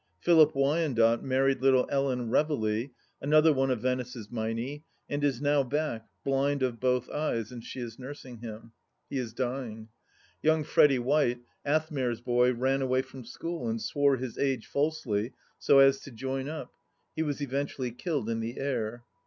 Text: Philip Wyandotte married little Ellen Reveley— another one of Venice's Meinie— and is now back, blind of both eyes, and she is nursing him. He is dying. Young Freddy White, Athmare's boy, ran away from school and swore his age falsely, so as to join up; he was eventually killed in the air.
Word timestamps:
Philip 0.19 0.55
Wyandotte 0.55 1.21
married 1.23 1.61
little 1.61 1.85
Ellen 1.91 2.31
Reveley— 2.31 2.89
another 3.21 3.53
one 3.53 3.69
of 3.69 3.81
Venice's 3.81 4.31
Meinie— 4.31 4.83
and 5.11 5.23
is 5.23 5.39
now 5.39 5.61
back, 5.61 6.07
blind 6.25 6.63
of 6.63 6.79
both 6.79 7.07
eyes, 7.11 7.51
and 7.51 7.63
she 7.63 7.79
is 7.81 7.99
nursing 7.99 8.37
him. 8.37 8.71
He 9.11 9.19
is 9.19 9.31
dying. 9.31 9.89
Young 10.41 10.63
Freddy 10.63 10.97
White, 10.97 11.41
Athmare's 11.67 12.19
boy, 12.21 12.51
ran 12.51 12.81
away 12.81 13.03
from 13.03 13.23
school 13.25 13.69
and 13.69 13.79
swore 13.79 14.17
his 14.17 14.39
age 14.39 14.65
falsely, 14.65 15.33
so 15.59 15.77
as 15.77 15.99
to 15.99 16.09
join 16.09 16.49
up; 16.49 16.73
he 17.15 17.21
was 17.21 17.39
eventually 17.39 17.91
killed 17.91 18.27
in 18.27 18.39
the 18.39 18.57
air. 18.57 19.03